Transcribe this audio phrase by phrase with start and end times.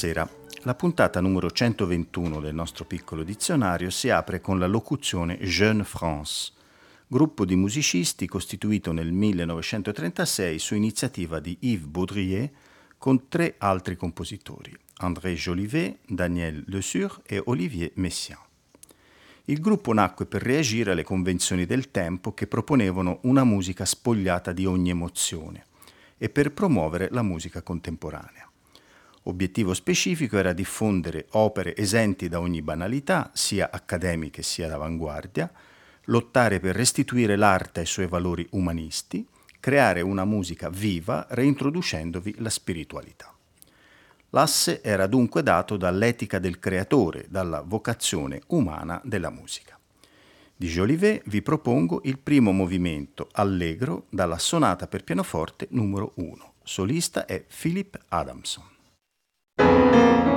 [0.00, 0.30] Buonasera.
[0.62, 6.52] La puntata numero 121 del nostro piccolo dizionario si apre con la locuzione Jeune France,
[7.06, 12.50] gruppo di musicisti costituito nel 1936 su iniziativa di Yves Baudrier
[12.96, 18.40] con tre altri compositori, André Jolivet, Daniel Le Sur e Olivier Messiaen.
[19.44, 24.64] Il gruppo nacque per reagire alle convenzioni del tempo che proponevano una musica spogliata di
[24.64, 25.66] ogni emozione
[26.16, 28.49] e per promuovere la musica contemporanea.
[29.30, 35.48] Obiettivo specifico era diffondere opere esenti da ogni banalità, sia accademiche sia d'avanguardia,
[36.06, 39.24] lottare per restituire l'arte ai suoi valori umanisti,
[39.60, 43.32] creare una musica viva reintroducendovi la spiritualità.
[44.30, 49.78] L'asse era dunque dato dall'etica del creatore, dalla vocazione umana della musica.
[50.56, 56.54] Di Jolivet vi propongo il primo movimento allegro dalla sonata per pianoforte numero 1.
[56.64, 58.78] Solista è Philip Adamson.
[59.60, 60.29] Música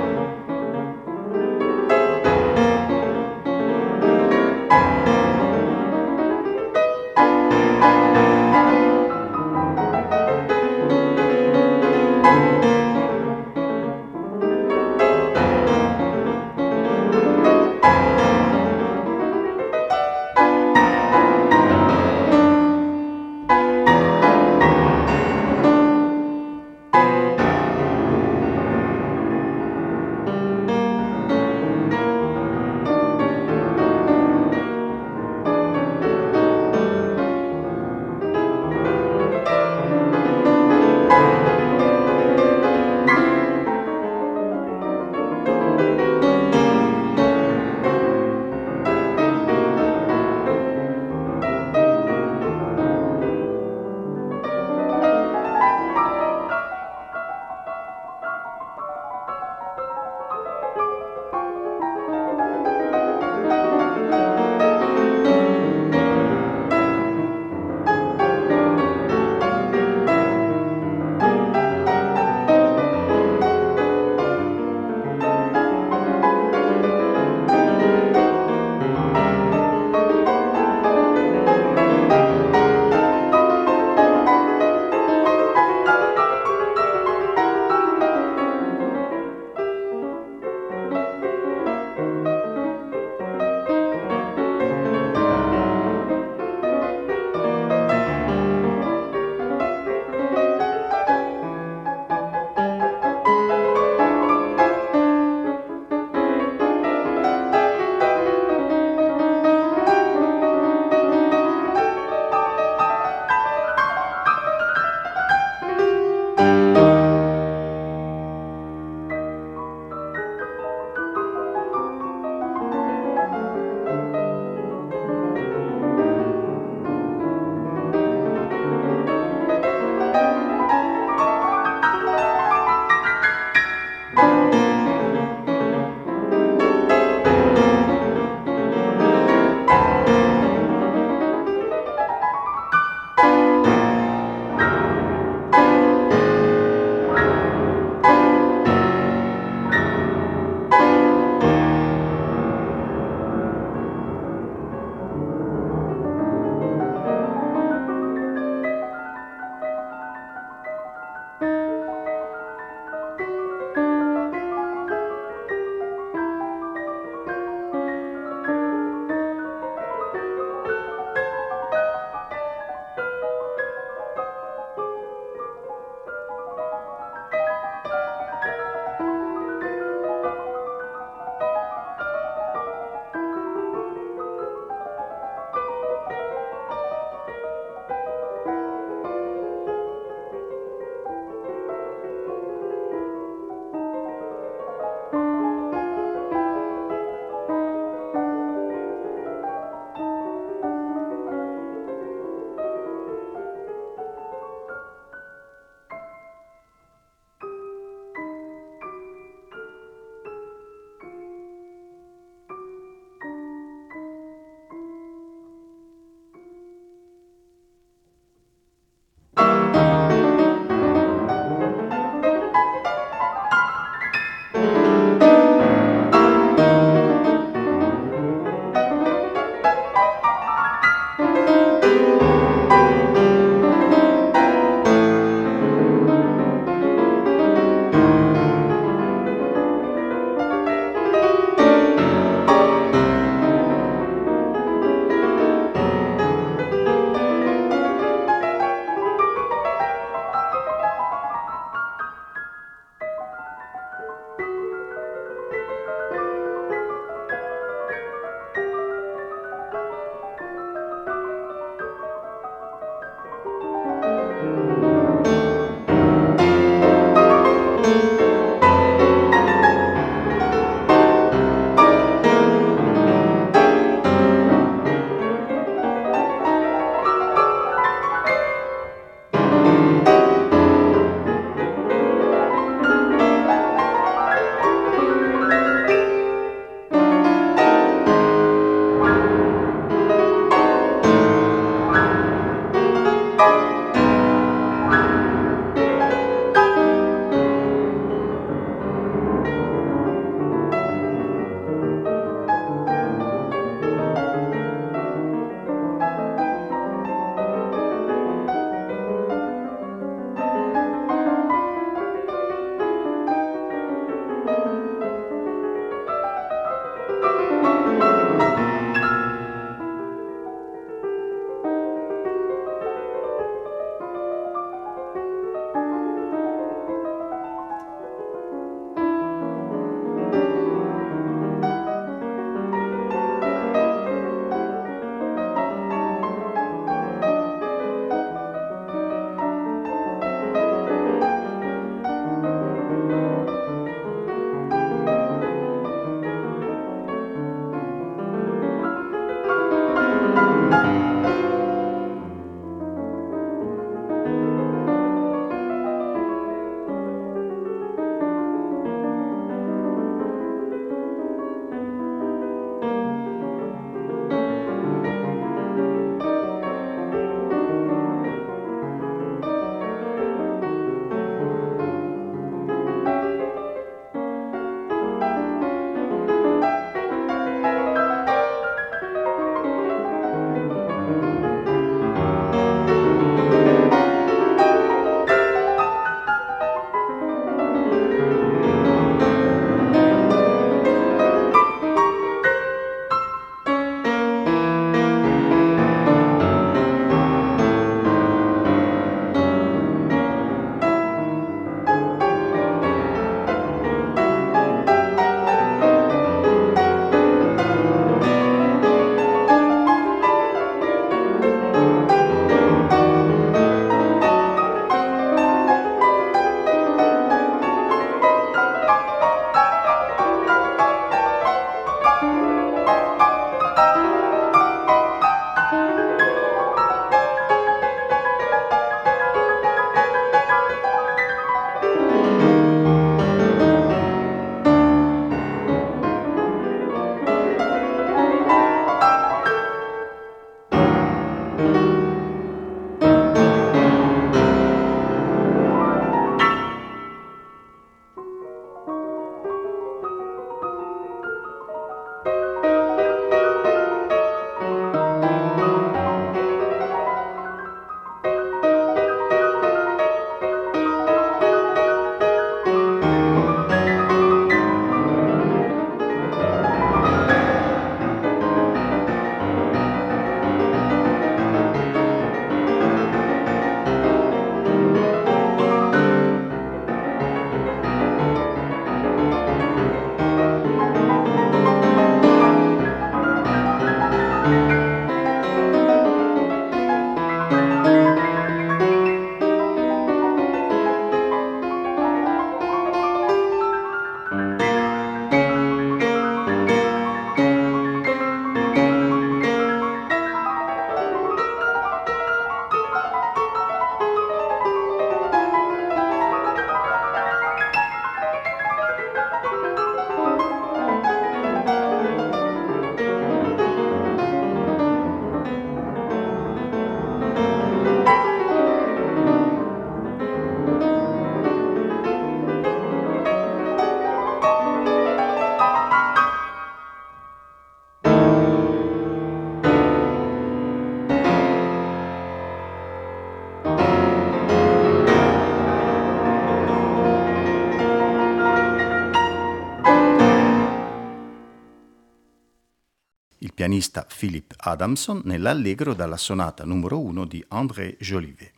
[543.64, 548.52] pianista Philip Adamson nell'allegro dalla sonata numero 1 di André Jolivet.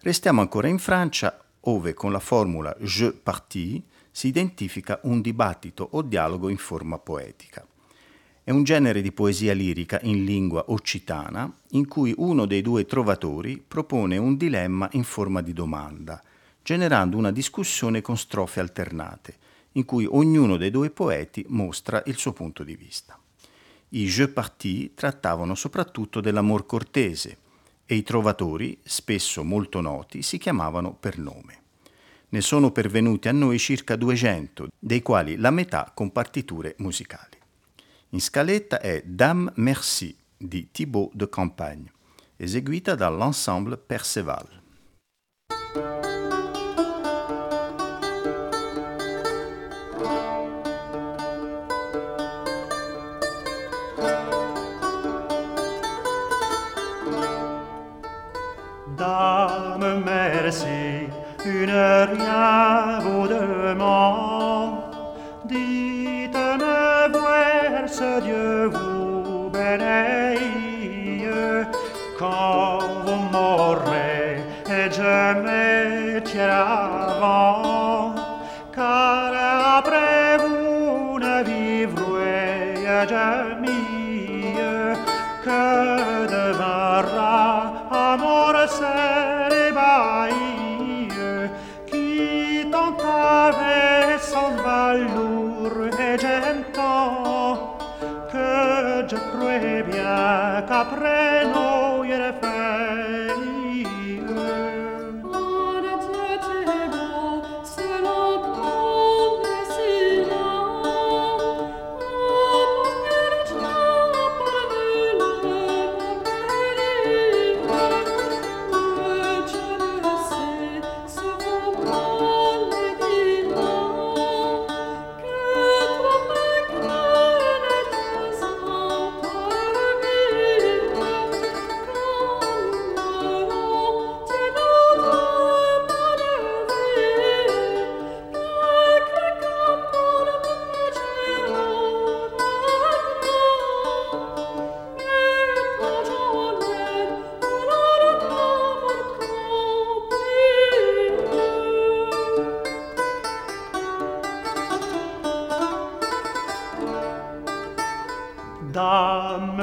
[0.00, 6.02] Restiamo ancora in Francia, ove con la formula Je partis si identifica un dibattito o
[6.02, 7.64] dialogo in forma poetica.
[8.42, 13.62] È un genere di poesia lirica in lingua occitana in cui uno dei due trovatori
[13.64, 16.20] propone un dilemma in forma di domanda,
[16.64, 19.36] generando una discussione con strofe alternate,
[19.74, 23.19] in cui ognuno dei due poeti mostra il suo punto di vista.
[23.92, 27.38] I Je partis trattavano soprattutto dell'amor cortese
[27.84, 31.58] e i trovatori, spesso molto noti, si chiamavano per nome.
[32.28, 37.36] Ne sono pervenuti a noi circa 200, dei quali la metà con partiture musicali.
[38.10, 41.92] In scaletta è Dame Merci di Thibaut de Campagne,
[42.36, 44.59] eseguita dall'ensemble Perceval.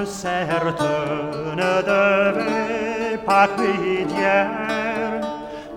[0.08, 0.82] certes
[1.56, 4.50] ne devait pas dire,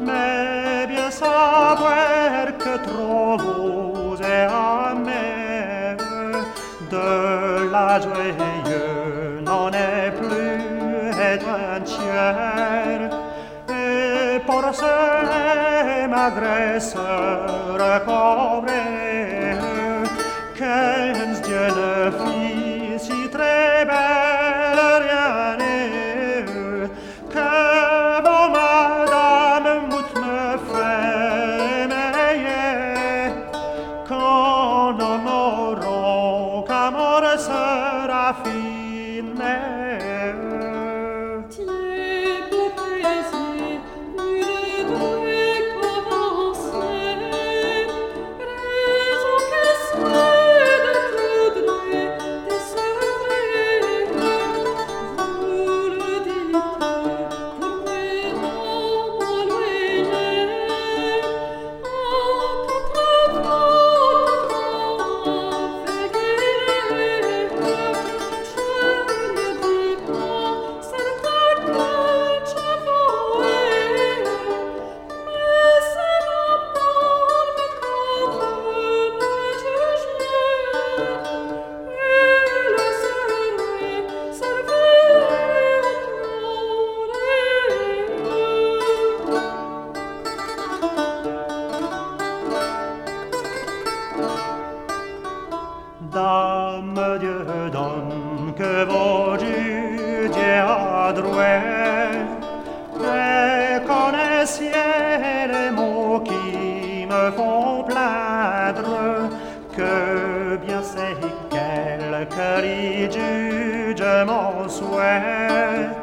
[0.01, 5.97] mais bien savoir que trop vous est amer
[6.91, 10.71] de la joyeuse n'en est plus
[11.29, 13.11] et un tiers.
[13.69, 17.09] Et pour ce, malgré ce
[17.83, 19.57] recouvrer,
[20.57, 22.11] qu'un Dieu ne
[96.13, 100.65] Dame Dieu donne que vos judiez
[101.07, 102.27] adroués
[102.97, 104.73] et connaissiez
[105.47, 109.31] les mots qui me font plaindre
[109.77, 111.17] que bien c'est
[111.49, 116.00] quelques rides juge mon souhait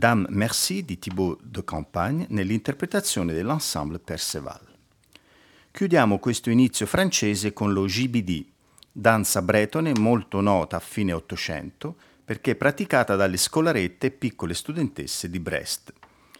[0.00, 4.66] Dame Merci di Thibaut de Campagne nell'interpretazione dell'ensemble Perceval.
[5.70, 8.46] Chiudiamo questo inizio francese con lo GBD,
[8.90, 15.38] danza bretone molto nota a fine Ottocento perché praticata dalle scolarette e piccole studentesse di
[15.38, 15.92] Brest.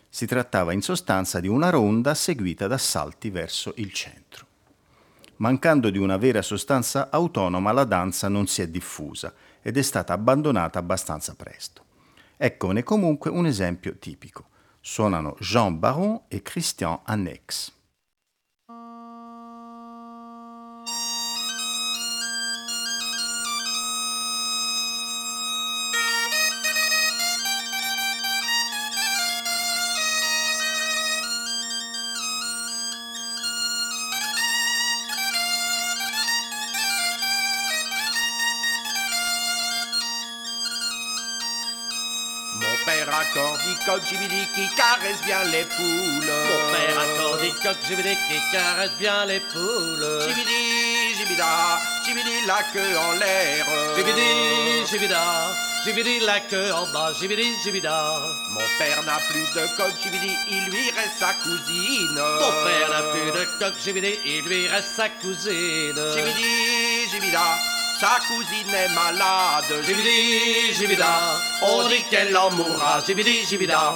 [0.09, 4.47] Si trattava in sostanza di una ronda seguita da salti verso il centro.
[5.37, 10.15] Mancando di una vera sostanza autonoma, la danza non si è diffusa ed è stata
[10.15, 11.89] abbandonata abbastanza presto.
[12.43, 14.49] Eccone comunque un esempio tipico.
[14.81, 17.71] Suonano Jean Baron e Christian Annex.
[43.31, 46.33] Accordicoque, jibidi qui caresse bien les poules.
[46.51, 50.23] Mon père accordicoque, jibidi qui caresse bien les poules.
[50.27, 53.67] Jibidi, jibida, jibidi la queue en l'air.
[53.97, 55.23] Jibidi, jibida,
[55.85, 58.21] jibidi la queue en bas, jibidi, jibida.
[58.53, 62.21] Mon père n'a plus de coq, jibidi, il lui reste sa cousine.
[62.41, 66.01] Mon père n'a plus de coq, jibidi, il lui reste sa cousine.
[66.15, 67.70] Jibidi, jibida.
[68.01, 69.85] Sa cousine est malade.
[69.85, 72.99] Jibidi, jibida, on dit qu'elle en mourra.
[73.07, 73.93] Jibidi, jibida.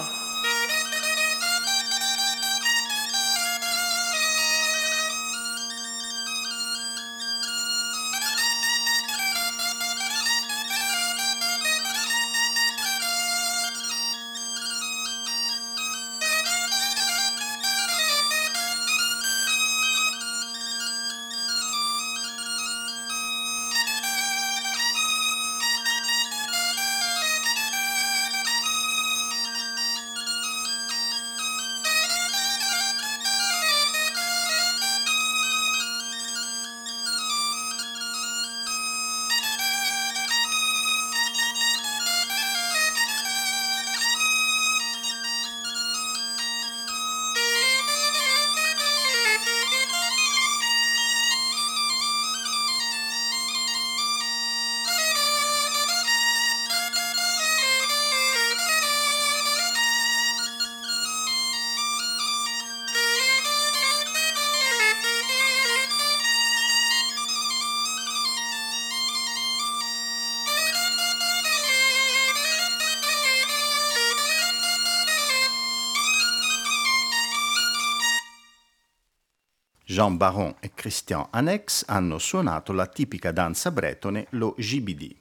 [79.95, 85.15] Jean Baron e Christian Annex hanno suonato la tipica danza bretone, lo GBD.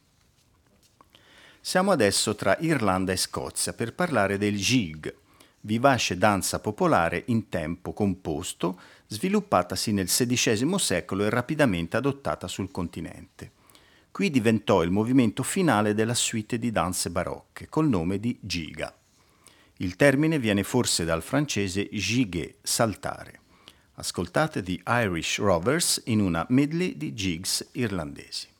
[1.61, 5.13] Siamo adesso tra Irlanda e Scozia per parlare del jig,
[5.61, 13.51] vivace danza popolare in tempo composto, sviluppatasi nel XVI secolo e rapidamente adottata sul continente.
[14.09, 18.91] Qui diventò il movimento finale della suite di danze barocche, col nome di giga.
[19.77, 23.41] Il termine viene forse dal francese giguer, saltare.
[23.95, 28.52] Ascoltate The Irish Rovers in una medley di jigs irlandesi.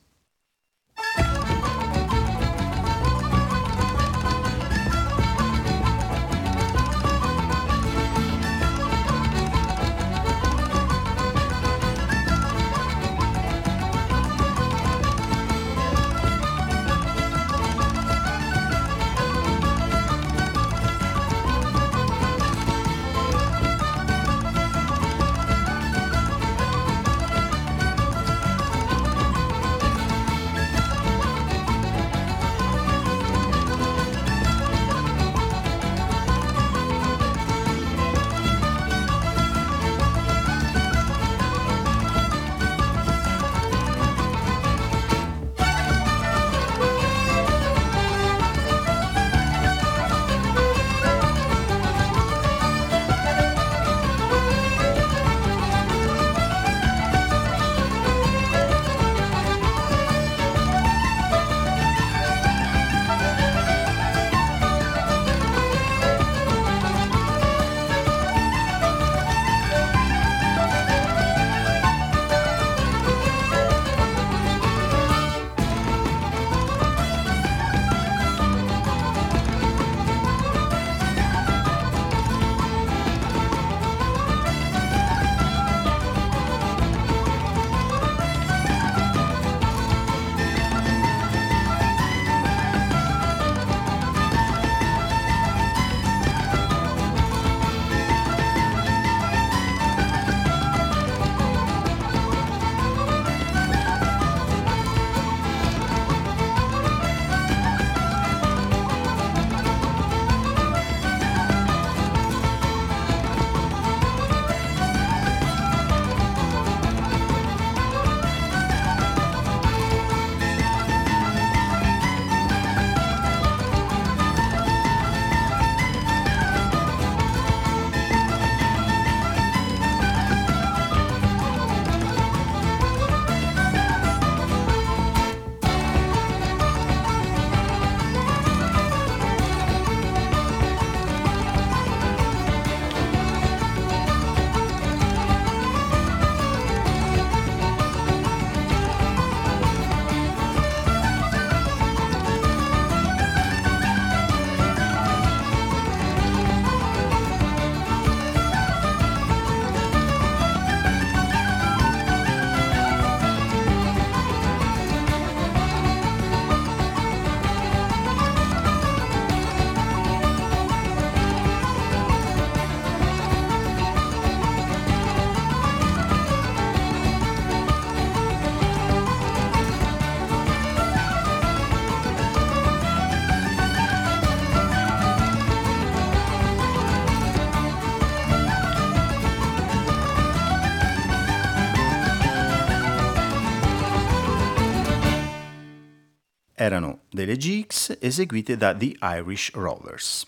[197.14, 200.26] Delle jigs eseguite da The Irish Rovers.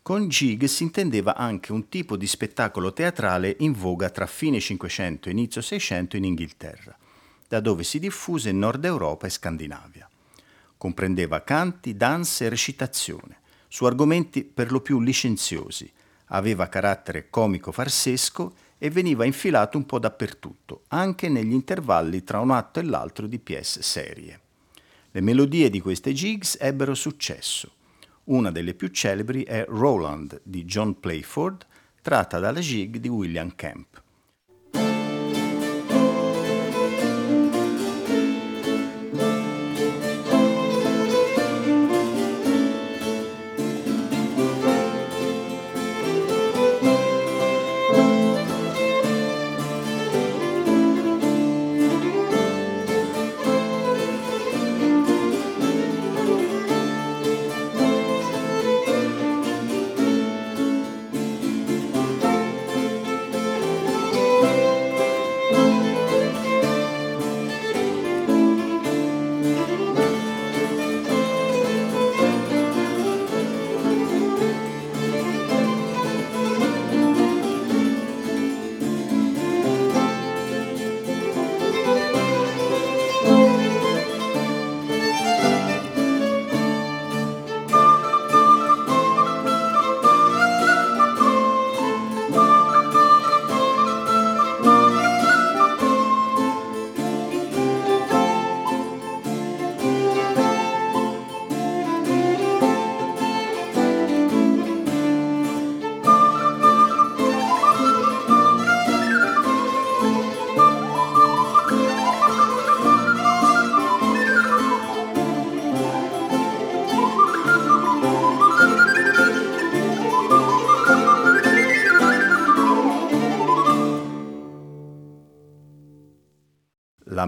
[0.00, 5.28] Con jig si intendeva anche un tipo di spettacolo teatrale in voga tra fine 500
[5.28, 6.96] e inizio 600 in Inghilterra,
[7.46, 10.08] da dove si diffuse in Nord Europa e Scandinavia.
[10.78, 15.92] Comprendeva canti, danze e recitazione, su argomenti per lo più licenziosi,
[16.28, 22.80] aveva carattere comico-farsesco e veniva infilato un po' dappertutto, anche negli intervalli tra un atto
[22.80, 24.40] e l'altro di pièce serie.
[25.12, 27.72] Le melodie di queste jigs ebbero successo.
[28.24, 31.66] Una delle più celebri è Roland di John Playford,
[32.00, 34.00] tratta dalla jig di William Kemp.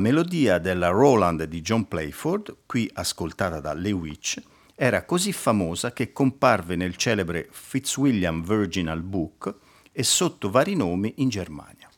[0.03, 4.43] Melodia della Roland di John Playford, qui ascoltata da Lewitch,
[4.75, 9.55] era così famosa che comparve nel celebre Fitzwilliam Virginal Book
[9.93, 11.89] e sotto vari nomi in Germania.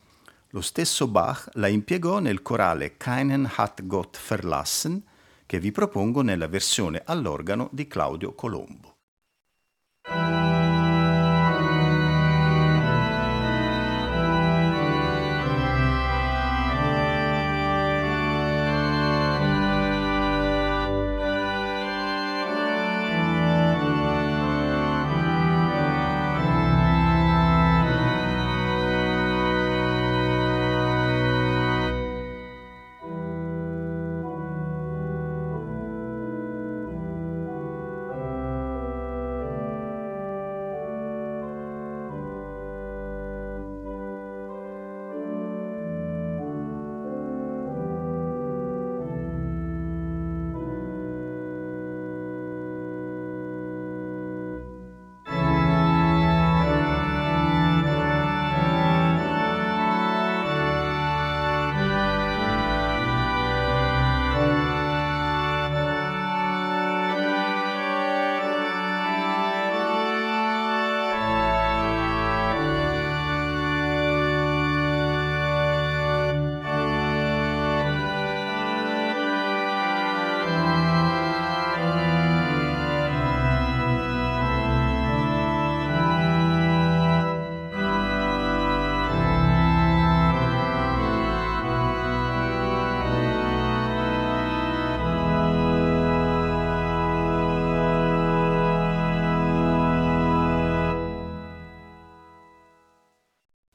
[0.51, 5.03] Lo stesso Bach la impiegò nel corale Keinen hat Gott verlassen,
[5.47, 8.97] che vi propongo nella versione all'organo di Claudio Colombo.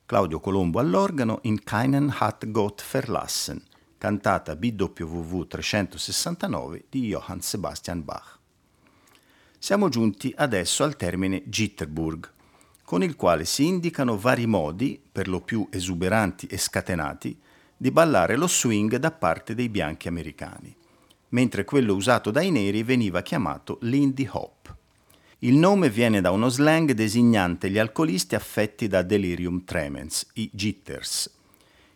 [0.10, 3.62] Claudio Colombo all'organo in Keinen hat Gott verlassen,
[4.00, 8.40] cantata BWV 369 di Johann Sebastian Bach.
[9.60, 12.28] Siamo giunti adesso al termine Jitterburg,
[12.84, 17.40] con il quale si indicano vari modi, per lo più esuberanti e scatenati,
[17.78, 20.76] di ballare lo swing da parte dei bianchi americani,
[21.28, 24.76] mentre quello usato dai neri veniva chiamato Lindy Hop.
[25.42, 31.32] Il nome viene da uno slang designante gli alcolisti affetti da delirium tremens, i jitters.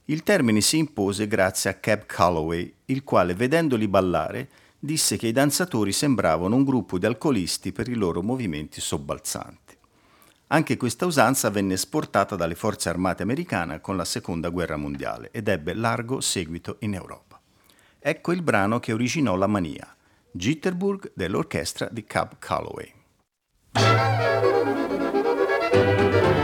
[0.05, 4.47] Il termine si impose grazie a Cab Calloway, il quale, vedendoli ballare,
[4.79, 9.75] disse che i danzatori sembravano un gruppo di alcolisti per i loro movimenti sobbalzanti.
[10.47, 15.49] Anche questa usanza venne esportata dalle forze armate americane con la Seconda Guerra Mondiale ed
[15.49, 17.41] ebbe largo seguito in Europa.
[17.99, 19.93] Ecco il brano che originò la mania,
[20.31, 23.01] Jitterburg dell'orchestra di Cab Calloway.
[23.75, 24.03] thank
[26.37, 26.42] you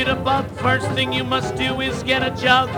[0.00, 2.70] jitterbug, first thing you must do is get a jug.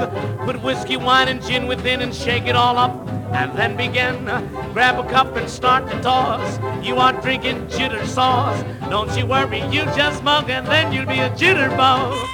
[0.45, 3.09] Put whiskey, wine, and gin within and shake it all up.
[3.33, 4.25] And then begin.
[4.73, 6.59] Grab a cup and start to toss.
[6.85, 8.65] You are drinking jitter sauce.
[8.91, 12.29] Don't you worry, you just mug and then you'll be a jitterbug.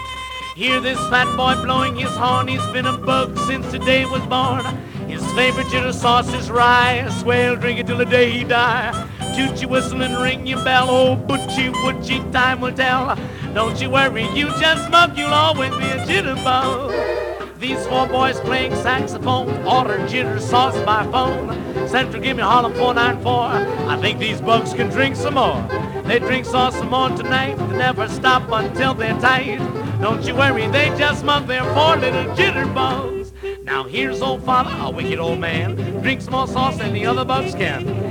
[0.56, 2.48] Hear this fat boy blowing his horn.
[2.48, 4.64] He's been a bug since the day was born.
[5.06, 7.06] His favorite jitter sauce is rye.
[7.24, 8.90] He'll drink it till the day he die.
[9.36, 10.88] Toot your whistle and ring your bell.
[10.88, 13.16] Oh, butchie, butchie, time will tell.
[13.58, 17.58] Don't you worry, you just smoke, you'll always be a jitterbug.
[17.58, 21.88] These four boys playing saxophone, order jitter sauce by phone.
[21.88, 23.90] Central, give me Harlem 494.
[23.90, 25.60] I think these bugs can drink some more.
[26.04, 29.58] They drink sauce some more tonight, they never stop until they're tired.
[30.00, 33.32] Don't you worry, they just smoke their four little jitterbugs.
[33.64, 37.56] Now here's old father, a wicked old man, drinks more sauce than the other bugs
[37.56, 38.07] can.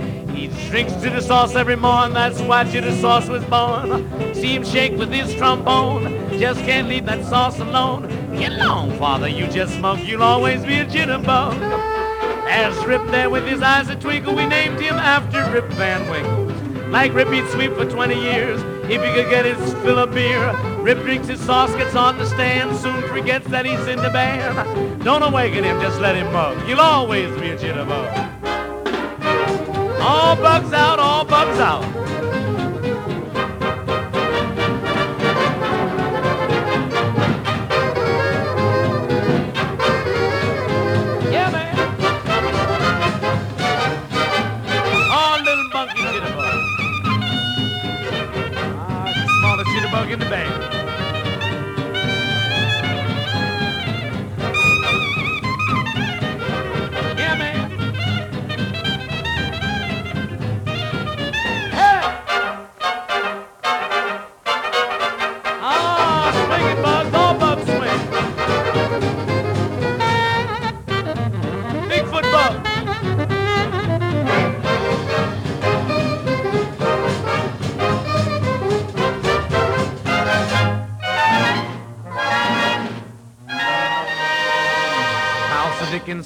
[0.70, 4.34] Drinks jitter sauce every morning, that's why jitter sauce was born.
[4.34, 8.08] See him shake with his trombone, just can't leave that sauce alone.
[8.38, 11.60] Get along, father, you just smoke, you'll always be a jitterbug.
[12.46, 16.48] There's Rip there with his eyes a twinkle, we named him after Rip Van Winkle.
[16.89, 20.54] Like Rip, he'd sweep for 20 years if he could get his fill of beer.
[20.80, 25.04] Rip drinks his sauce, gets on the stand, soon forgets that he's in the band.
[25.04, 26.58] Don't awaken him, just let him mug.
[26.65, 28.37] He'll always be a jitterbug.
[30.08, 32.07] All bugs out, all bugs out.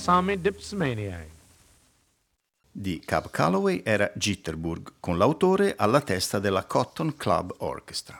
[0.01, 1.27] Insomni Dipsmaniac.
[2.71, 8.19] Di Cab Calloway era Jitterburg, con l'autore alla testa della Cotton Club Orchestra.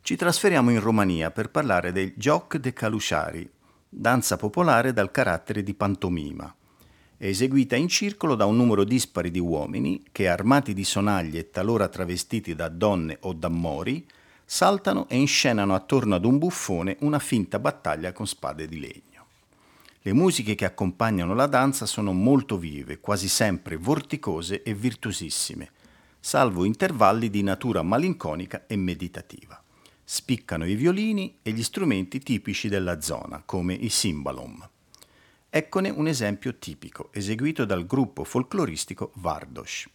[0.00, 3.46] Ci trasferiamo in Romania per parlare del Gioc de Calusciari,
[3.86, 6.50] danza popolare dal carattere di pantomima.
[7.18, 11.88] Eseguita in circolo da un numero dispari di uomini che, armati di sonagli e talora
[11.88, 14.08] travestiti da donne o da mori,
[14.42, 19.11] saltano e inscenano attorno ad un buffone una finta battaglia con spade di legno.
[20.04, 25.70] Le musiche che accompagnano la danza sono molto vive, quasi sempre vorticose e virtuosissime,
[26.18, 29.62] salvo intervalli di natura malinconica e meditativa.
[30.02, 34.68] Spiccano i violini e gli strumenti tipici della zona, come i cimbalom.
[35.48, 39.86] Eccone un esempio tipico, eseguito dal gruppo folcloristico Vardos.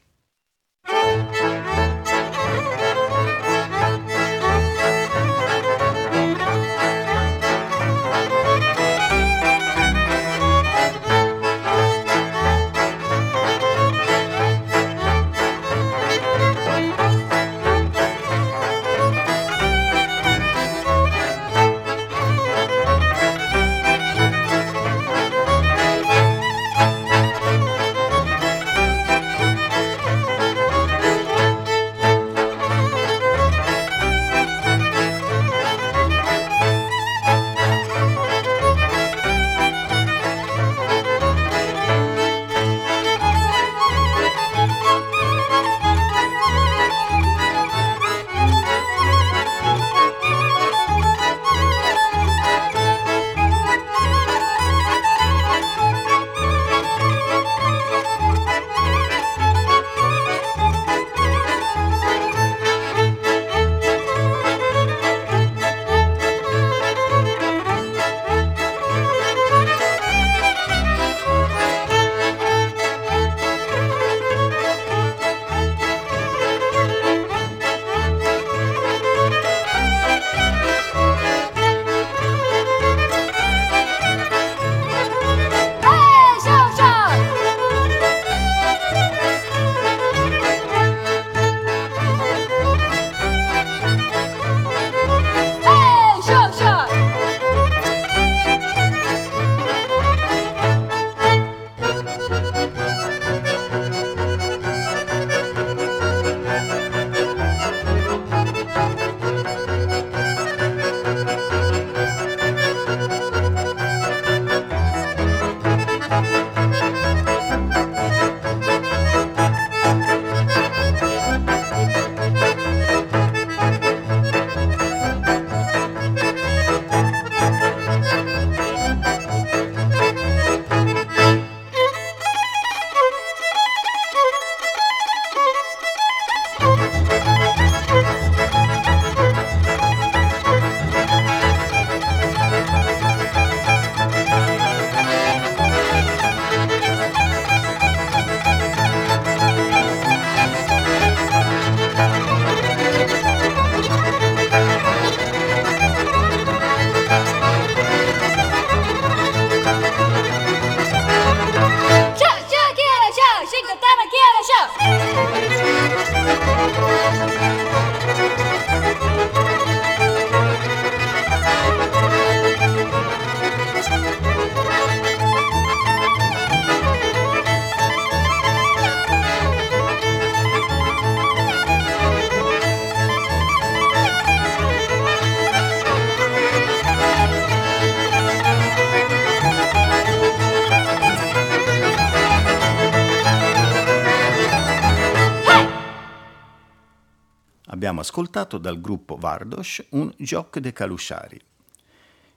[198.08, 201.42] Ascoltato dal gruppo Vardos un Joc de Calusciari.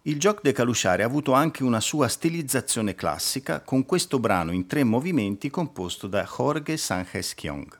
[0.02, 4.66] Il Joc de Calusciari ha avuto anche una sua stilizzazione classica con questo brano in
[4.66, 7.78] tre movimenti composto da Jorge Sánchez Kiong.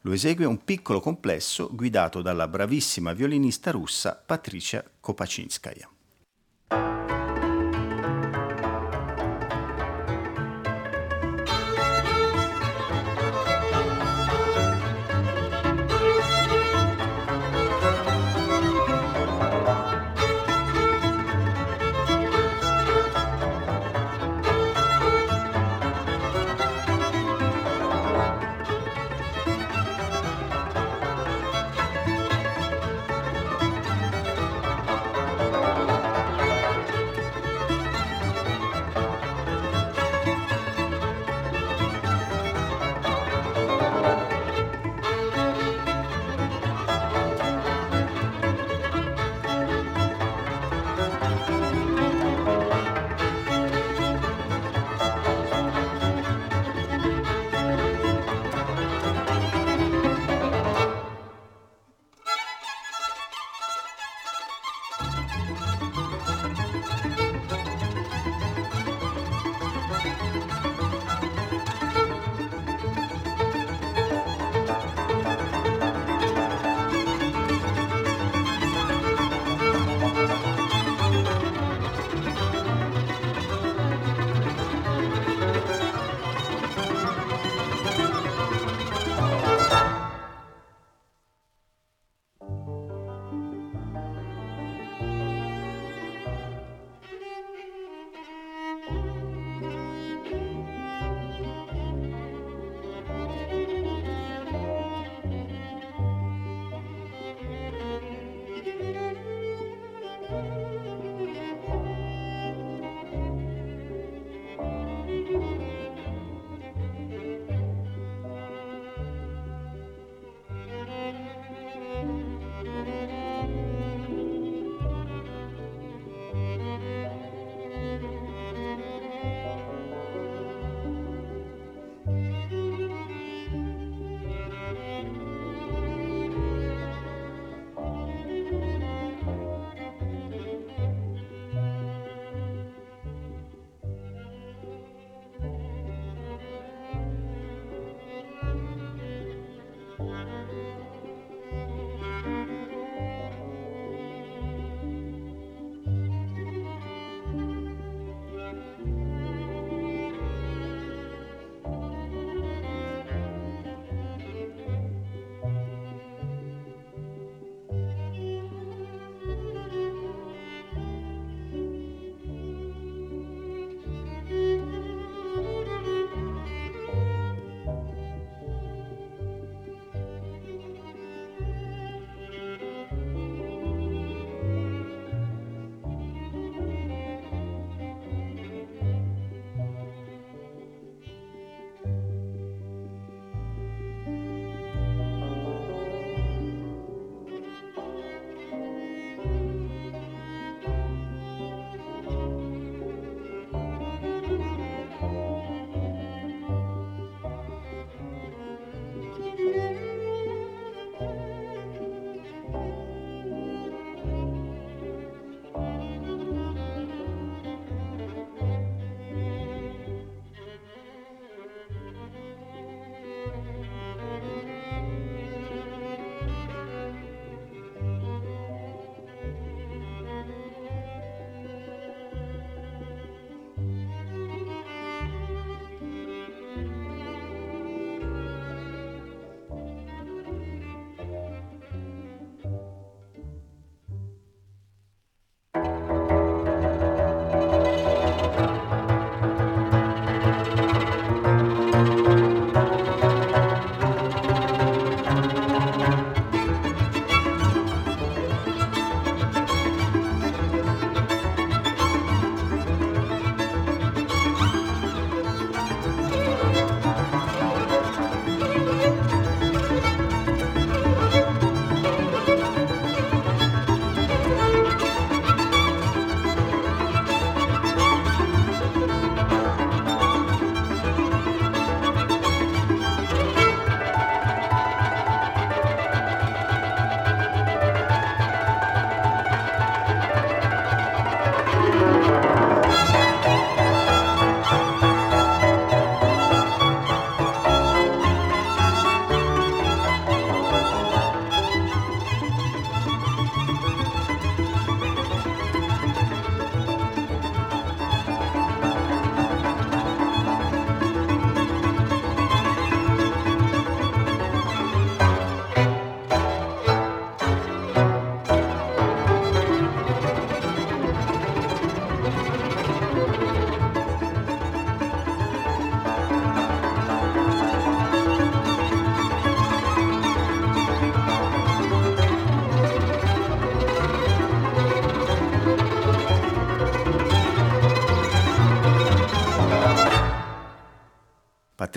[0.00, 5.93] Lo esegue un piccolo complesso guidato dalla bravissima violinista russa Patricia Kopaczynskaya.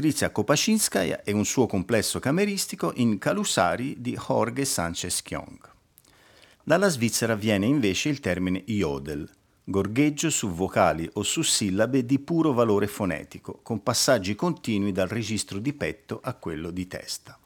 [0.07, 5.59] Patrizia Kopaczynskaja e un suo complesso cameristico in Calusari di Jorge Sanchez Kyong.
[6.63, 9.29] Dalla Svizzera viene invece il termine yodel,
[9.65, 15.59] gorgheggio su vocali o su sillabe di puro valore fonetico, con passaggi continui dal registro
[15.59, 17.37] di petto a quello di testa.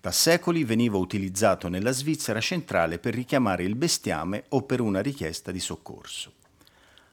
[0.00, 5.50] Da secoli veniva utilizzato nella Svizzera centrale per richiamare il bestiame o per una richiesta
[5.50, 6.34] di soccorso.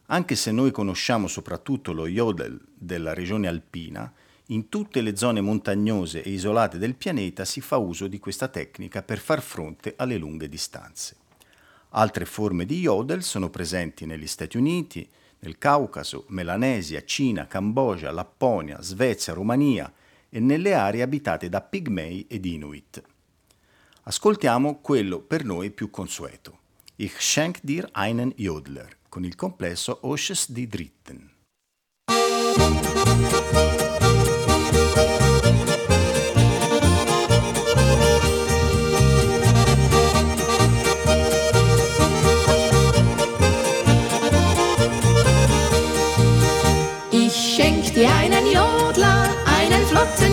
[0.06, 4.14] Anche se noi conosciamo soprattutto lo yodel della regione alpina,
[4.48, 9.02] in tutte le zone montagnose e isolate del pianeta si fa uso di questa tecnica
[9.02, 11.16] per far fronte alle lunghe distanze.
[11.90, 15.08] Altre forme di yodel sono presenti negli Stati Uniti,
[15.40, 19.92] nel Caucaso, Melanesia, Cina, Cambogia, Lapponia, Svezia, Romania
[20.30, 23.02] e nelle aree abitate da pigmei ed inuit.
[24.04, 26.60] Ascoltiamo quello per noi più consueto.
[26.96, 31.36] Ich schenk dir einen Jodler con il complesso Osches di Dritten.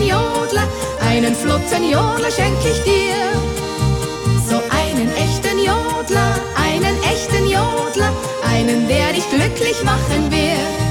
[0.07, 0.67] Jodler,
[1.09, 3.15] einen flotten Jodler schenk ich dir.
[4.49, 8.11] So einen echten Jodler, einen echten Jodler,
[8.51, 10.85] einen, der dich glücklich machen wird.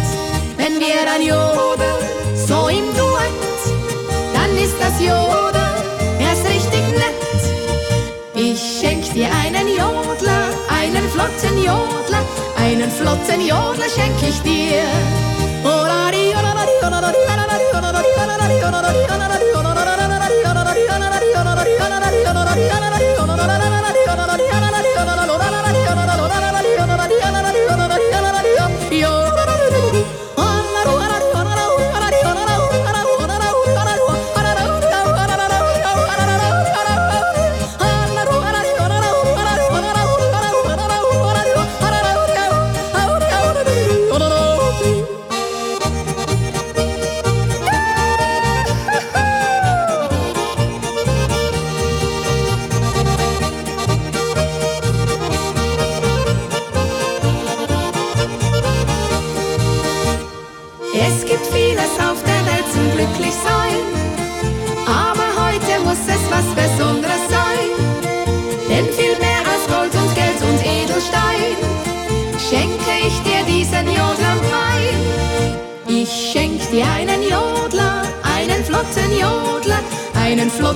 [0.57, 2.03] Wenn wir dann jodeln,
[2.35, 3.63] so im Duett,
[4.35, 5.77] dann ist das Jodeln
[6.21, 7.43] erst richtig nett.
[8.35, 12.23] Ich schenk dir einen Jodler, einen flotten Jodler,
[12.57, 14.83] einen flotten Jodler schenk ich dir.
[18.05, 19.54] Es Yo no, no, no, no, no, no.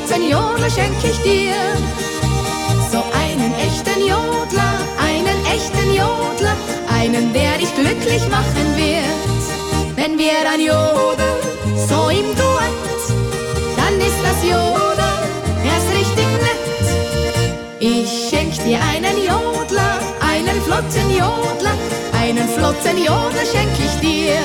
[0.09, 1.55] Flotten Jodler schenk ich dir.
[2.91, 6.57] So einen echten Jodler, einen echten Jodler,
[6.99, 9.97] einen, der dich glücklich machen wird.
[9.97, 11.39] Wenn wir dann jodeln,
[11.89, 13.05] so im Duett,
[13.77, 15.29] dann ist das Jodeln
[15.65, 16.87] erst richtig nett.
[17.81, 21.77] Ich schenk dir einen Jodler, einen flotten Jodler,
[22.19, 24.39] einen flotten Jodler schenk ich dir.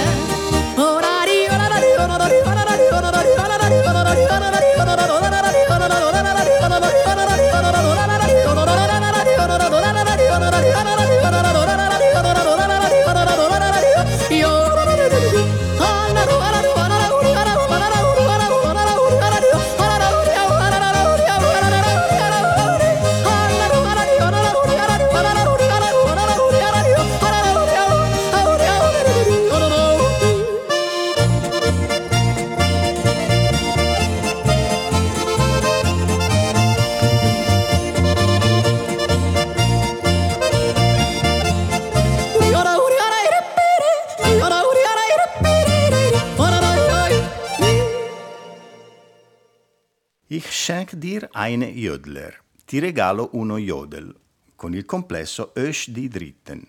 [51.24, 52.42] Dir eine Jodler.
[52.66, 54.14] Ti regalo uno Jodel,
[54.56, 56.66] con il complesso Ösch di Dritten.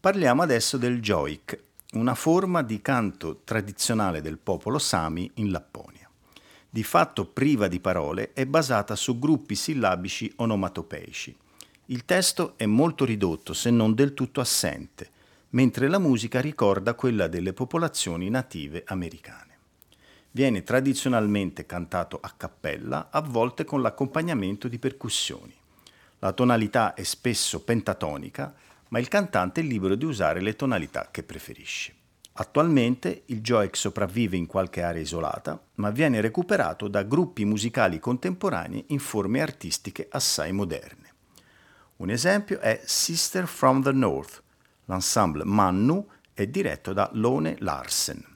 [0.00, 1.58] Parliamo adesso del Joik,
[1.92, 6.08] una forma di canto tradizionale del popolo Sami in Lapponia.
[6.68, 11.36] Di fatto priva di parole, è basata su gruppi sillabici onomatopeici.
[11.86, 15.10] Il testo è molto ridotto, se non del tutto assente,
[15.50, 19.45] mentre la musica ricorda quella delle popolazioni native americane.
[20.36, 25.54] Viene tradizionalmente cantato a cappella, a volte con l'accompagnamento di percussioni.
[26.18, 28.54] La tonalità è spesso pentatonica,
[28.88, 31.94] ma il cantante è libero di usare le tonalità che preferisce.
[32.34, 38.84] Attualmente il Joek sopravvive in qualche area isolata, ma viene recuperato da gruppi musicali contemporanei
[38.88, 41.14] in forme artistiche assai moderne.
[41.96, 44.42] Un esempio è Sister from the North.
[44.84, 48.34] L'ensemble Mannu è diretto da Lone Larsen.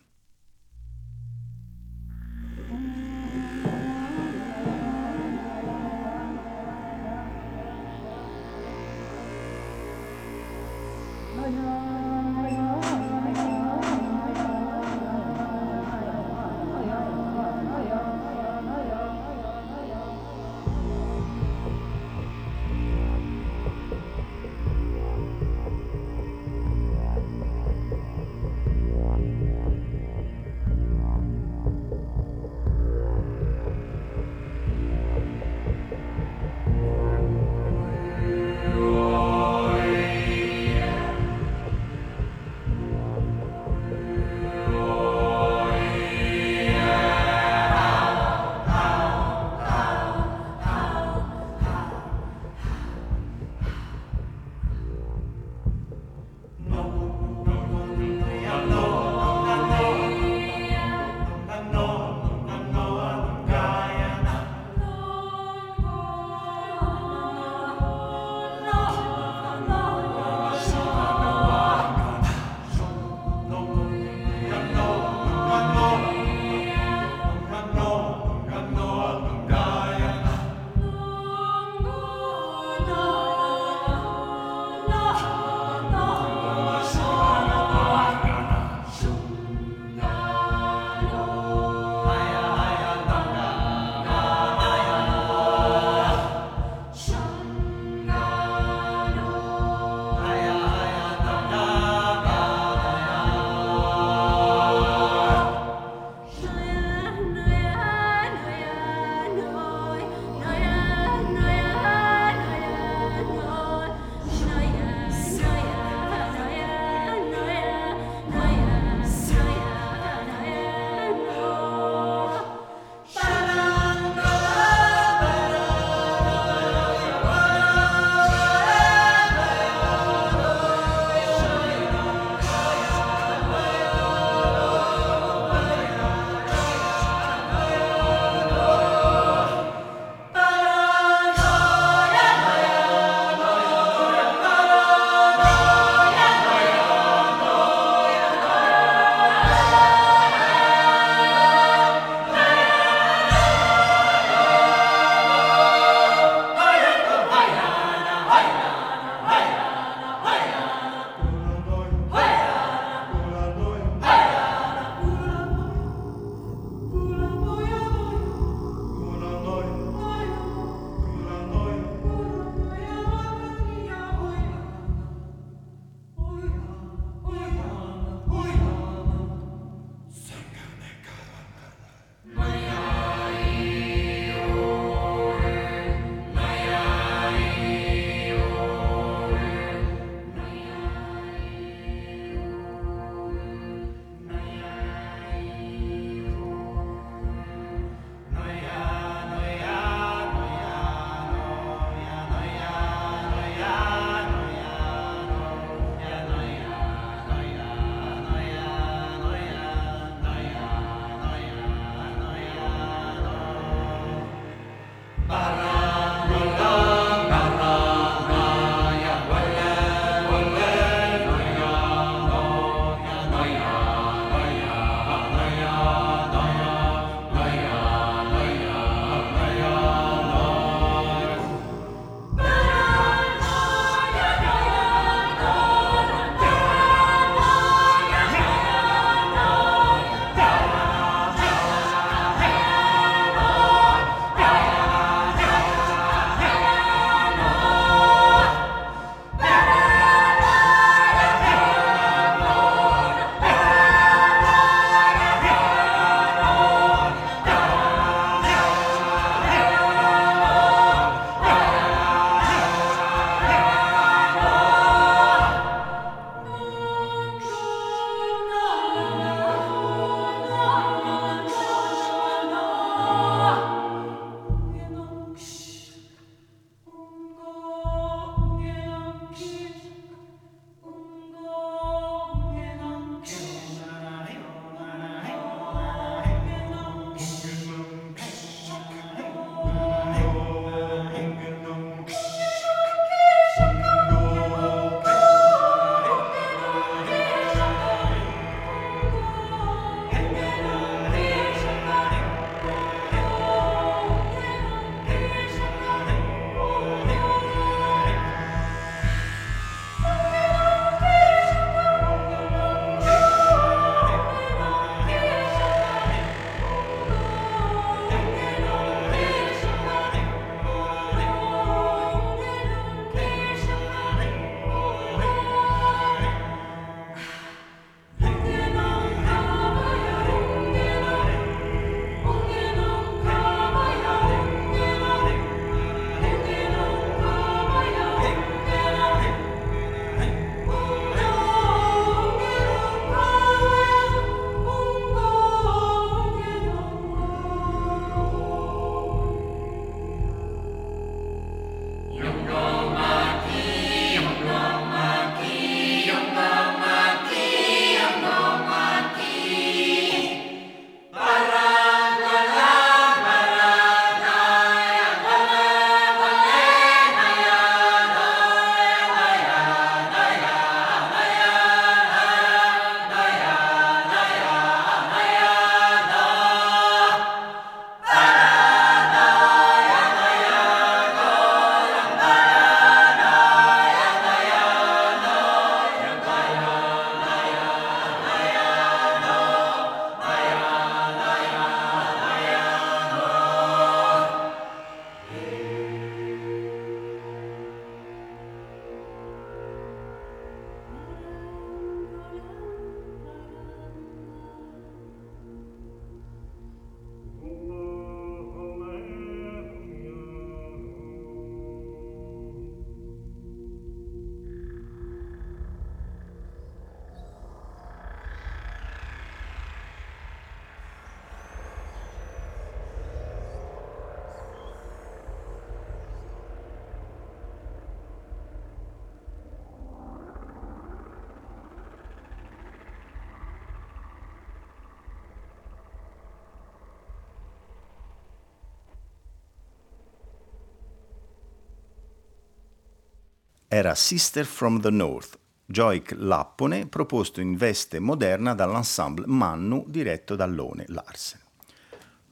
[443.73, 450.45] Era Sister from the North, Joik Lappone, proposto in veste moderna dall'ensemble Mannu diretto da
[450.45, 451.39] Lone Larsen.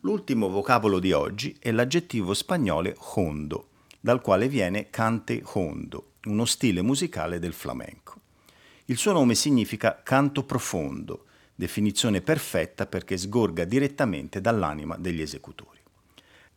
[0.00, 3.68] L'ultimo vocabolo di oggi è l'aggettivo spagnolo hondo,
[4.00, 8.14] dal quale viene cante hondo, uno stile musicale del flamenco.
[8.86, 15.67] Il suo nome significa canto profondo, definizione perfetta perché sgorga direttamente dall'anima degli esecutori.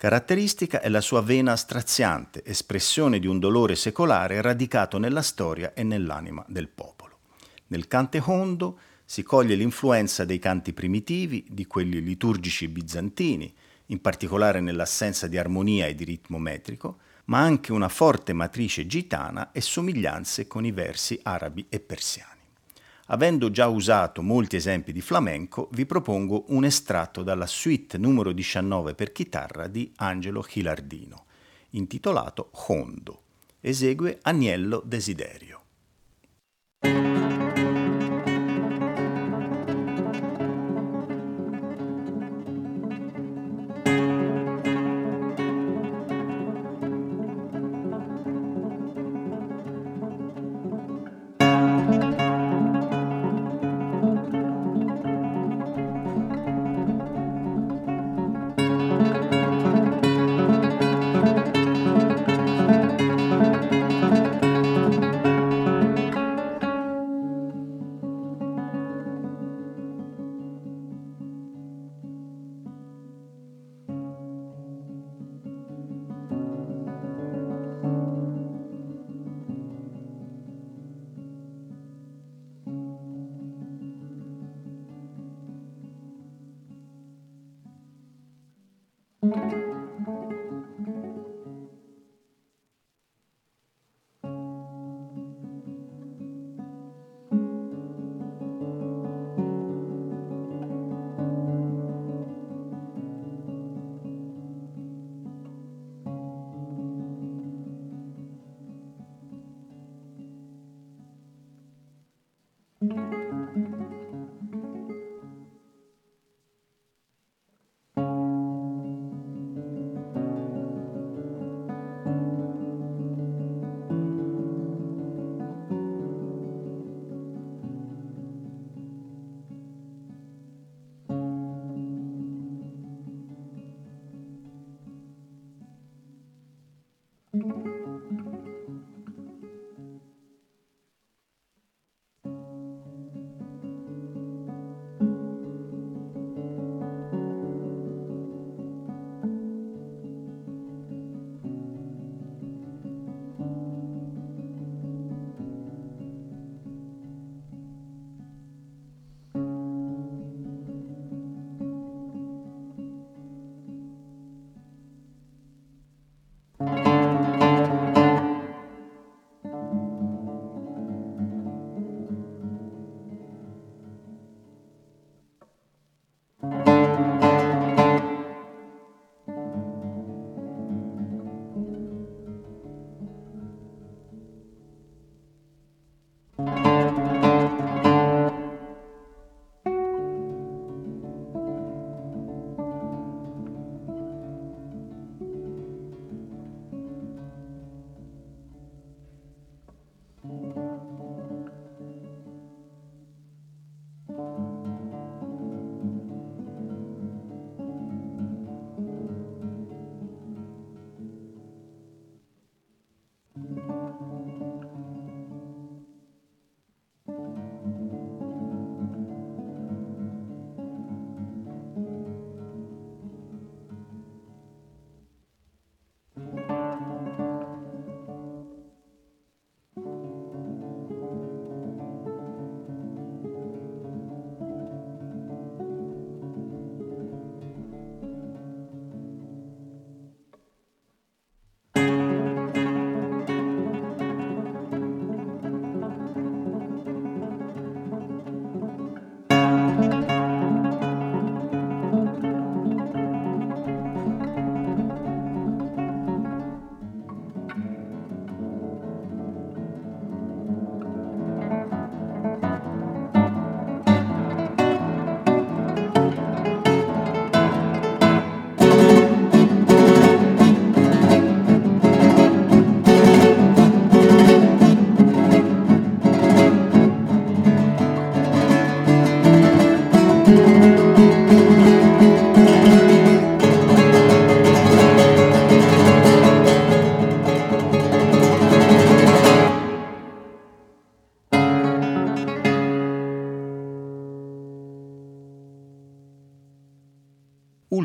[0.01, 5.83] Caratteristica è la sua vena straziante, espressione di un dolore secolare radicato nella storia e
[5.83, 7.19] nell'anima del popolo.
[7.67, 13.53] Nel cante hondo si coglie l'influenza dei canti primitivi, di quelli liturgici bizantini,
[13.85, 19.51] in particolare nell'assenza di armonia e di ritmo metrico, ma anche una forte matrice gitana
[19.51, 22.30] e somiglianze con i versi arabi e persiani.
[23.07, 28.93] Avendo già usato molti esempi di flamenco, vi propongo un estratto dalla suite numero 19
[28.95, 31.25] per chitarra di Angelo Gilardino,
[31.71, 33.23] intitolato Hondo.
[33.59, 35.59] Esegue Agnello Desiderio.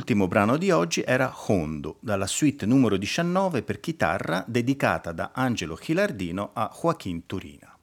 [0.08, 5.74] L'ultimo brano di oggi era Hondo, dalla suite numero 19 per chitarra dedicata da Angelo
[5.74, 7.76] Chilardino a Joaquin Turina.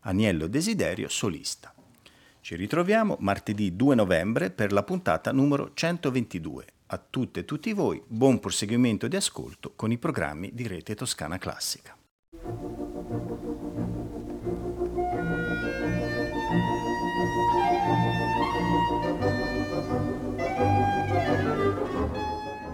[0.00, 1.72] Agnello Desiderio solista.
[2.40, 6.64] Ci ritroviamo martedì 2 novembre per la puntata numero 122.
[6.86, 11.38] A tutte e tutti voi buon proseguimento di ascolto con i programmi di Rete Toscana
[11.38, 11.96] Classica.